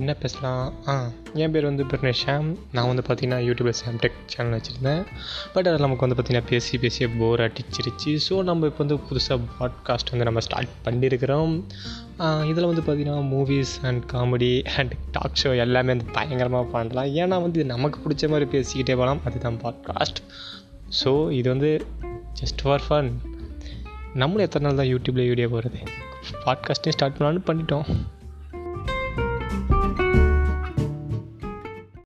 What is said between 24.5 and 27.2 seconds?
நாள் தான் யூடியூப்பில் வீடியோ போகிறது பாட்காஸ்ட்டையும் ஸ்டார்ட்